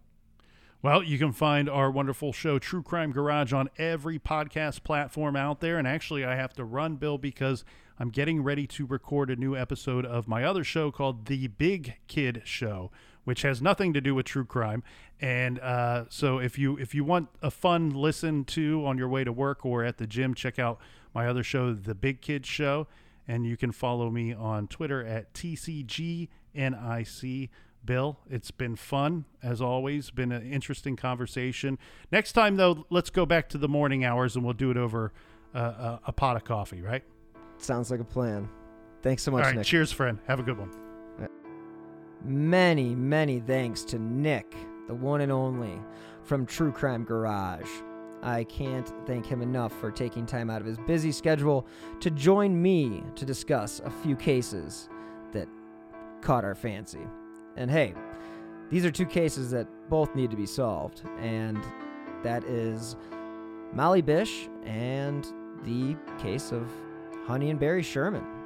[0.80, 5.60] Well, you can find our wonderful show, True Crime Garage, on every podcast platform out
[5.60, 5.76] there.
[5.76, 7.66] And actually, I have to run, Bill, because
[7.98, 11.96] I'm getting ready to record a new episode of my other show called The Big
[12.06, 12.90] Kid Show,
[13.28, 14.82] which has nothing to do with true crime.
[15.20, 19.22] And uh, so, if you if you want a fun listen to on your way
[19.22, 20.78] to work or at the gym, check out
[21.14, 22.86] my other show, The Big Kids Show.
[23.28, 26.30] And you can follow me on Twitter at TCGNIC.
[27.84, 28.18] Bill.
[28.28, 30.10] It's been fun as always.
[30.10, 31.78] Been an interesting conversation.
[32.10, 35.12] Next time though, let's go back to the morning hours and we'll do it over
[35.54, 36.82] uh, a, a, pot of coffee.
[36.82, 37.04] Right?
[37.58, 38.48] Sounds like a plan.
[39.02, 39.66] Thanks so much, All right, Nick.
[39.66, 40.18] Cheers, friend.
[40.26, 40.87] Have a good one.
[42.24, 44.54] Many, many thanks to Nick,
[44.86, 45.80] the one and only
[46.24, 47.68] from True Crime Garage.
[48.22, 51.66] I can't thank him enough for taking time out of his busy schedule
[52.00, 54.88] to join me to discuss a few cases
[55.32, 55.48] that
[56.20, 57.06] caught our fancy.
[57.56, 57.94] And hey,
[58.70, 61.62] these are two cases that both need to be solved, and
[62.22, 62.96] that is
[63.72, 65.24] Molly Bish and
[65.64, 66.68] the case of
[67.26, 68.37] Honey and Barry Sherman.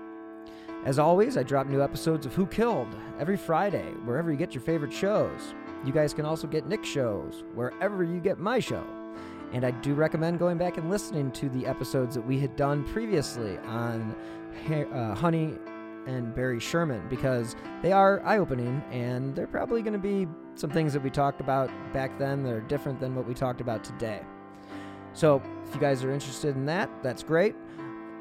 [0.85, 2.89] As always, I drop new episodes of Who Killed
[3.20, 5.55] every Friday, wherever you get your favorite shows.
[5.85, 8.85] You guys can also get Nick's shows wherever you get my show.
[9.53, 12.83] And I do recommend going back and listening to the episodes that we had done
[12.93, 14.16] previously on
[14.93, 15.55] uh, Honey
[16.09, 20.26] and Barry Sherman because they are eye opening and they're probably going to be
[20.57, 23.61] some things that we talked about back then that are different than what we talked
[23.61, 24.22] about today.
[25.12, 27.55] So, if you guys are interested in that, that's great.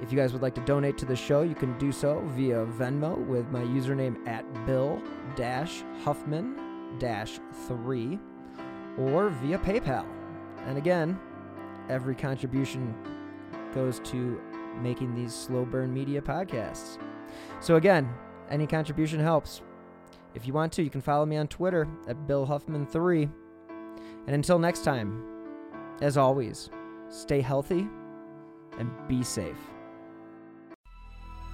[0.02, 2.66] If you guys would like to donate to the show, you can do so via
[2.66, 5.02] Venmo with my username at Bill
[6.04, 6.56] Huffman
[6.99, 8.20] 3
[8.97, 10.06] or via PayPal.
[10.68, 11.20] And again,
[11.89, 12.95] every contribution
[13.74, 14.41] goes to
[14.82, 16.97] making these slow burn media podcasts.
[17.60, 18.10] So again,
[18.49, 19.62] any contribution helps.
[20.34, 23.30] If you want to, you can follow me on Twitter at Bill Huffman3.
[24.26, 25.24] And until next time,
[26.02, 26.70] as always,
[27.10, 27.88] stay healthy
[28.80, 29.58] and be safe.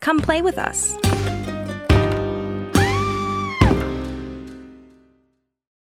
[0.00, 1.07] Come play with us.